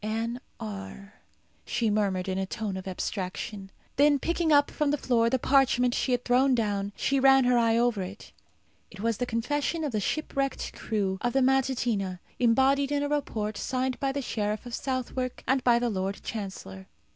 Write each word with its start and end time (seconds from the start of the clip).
"Anne 0.03 0.41
R," 0.59 1.13
she 1.63 1.91
murmured 1.91 2.27
in 2.27 2.39
a 2.39 2.45
tone 2.47 2.75
of 2.75 2.87
abstraction. 2.87 3.69
Then 3.97 4.17
picking 4.17 4.51
up 4.51 4.71
from 4.71 4.89
the 4.89 4.97
floor 4.97 5.29
the 5.29 5.37
parchment 5.37 5.93
she 5.93 6.11
had 6.11 6.25
thrown 6.25 6.55
down, 6.55 6.91
she 6.95 7.19
ran 7.19 7.43
her 7.43 7.55
eye 7.55 7.77
over 7.77 8.01
it. 8.01 8.31
It 8.89 9.01
was 9.01 9.17
the 9.17 9.27
confession 9.27 9.83
of 9.83 9.91
the 9.91 9.99
shipwrecked 9.99 10.73
crew 10.73 11.19
of 11.21 11.33
the 11.33 11.43
Matutina, 11.43 12.19
embodied 12.39 12.91
in 12.91 13.03
a 13.03 13.09
report 13.09 13.57
signed 13.57 13.99
by 13.99 14.11
the 14.11 14.23
sheriff 14.23 14.65
of 14.65 14.73
Southwark 14.73 15.43
and 15.47 15.63
by 15.63 15.77
the 15.77 15.91
lord 15.91 16.23
chancellor. 16.23 16.87